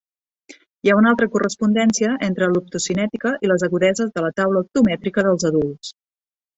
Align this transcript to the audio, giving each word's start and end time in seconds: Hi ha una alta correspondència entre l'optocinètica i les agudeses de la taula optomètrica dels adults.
Hi 0.87 0.91
ha 0.91 0.95
una 0.99 1.11
alta 1.15 1.27
correspondència 1.35 2.15
entre 2.29 2.49
l'optocinètica 2.55 3.35
i 3.47 3.53
les 3.55 3.69
agudeses 3.71 4.13
de 4.19 4.27
la 4.29 4.35
taula 4.43 4.67
optomètrica 4.67 5.31
dels 5.31 5.51
adults. 5.55 5.99